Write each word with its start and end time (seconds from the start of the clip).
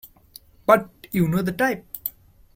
But 0.65 0.89
you 1.11 1.27
know 1.27 1.43
the 1.43 1.51
type. 1.51 1.85